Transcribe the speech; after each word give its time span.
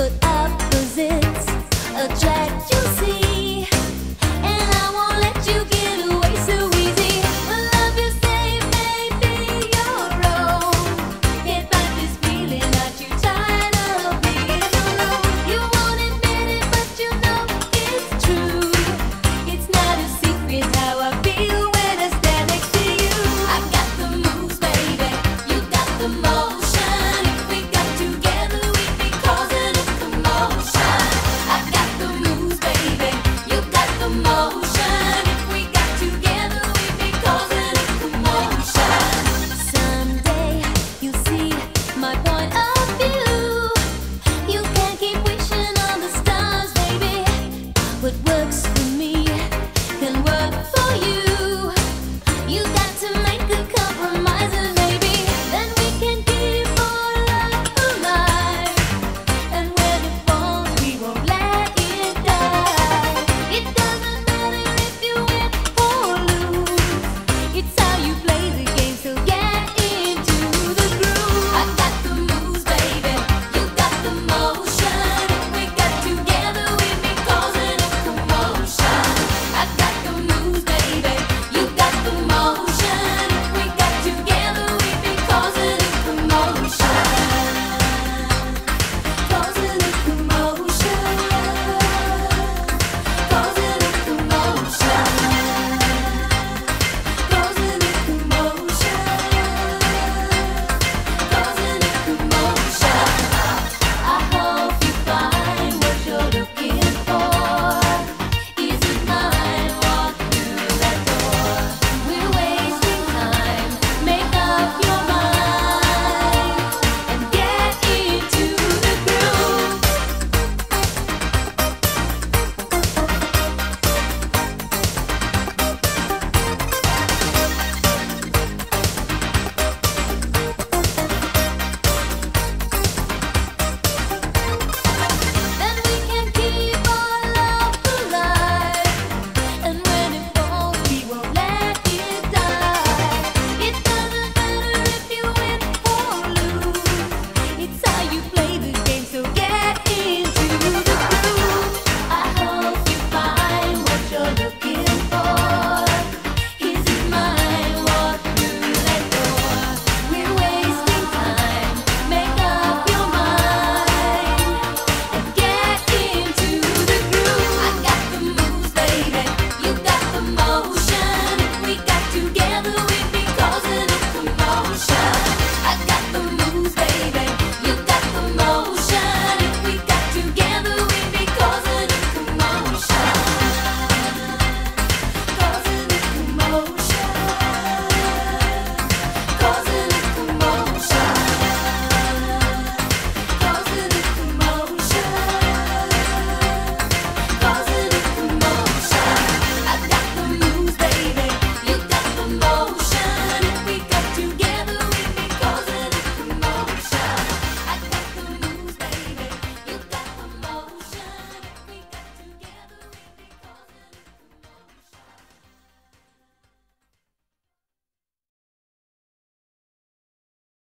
but 0.00 0.24
opposites 0.24 1.46
attract 1.94 2.72
you. 2.72 2.79